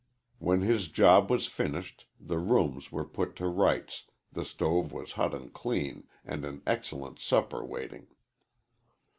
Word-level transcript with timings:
When 0.39 0.61
his 0.61 0.87
job 0.87 1.29
was 1.29 1.45
finished, 1.45 2.07
the 2.19 2.39
rooms 2.39 2.91
were 2.91 3.05
put 3.05 3.35
to 3.35 3.45
rights, 3.47 4.05
the 4.31 4.43
stove 4.43 4.91
was 4.91 5.11
hot 5.11 5.35
and 5.35 5.53
clean, 5.53 6.07
and 6.25 6.43
an 6.43 6.63
excellent 6.65 7.19
supper 7.19 7.63
waiting. 7.63 8.07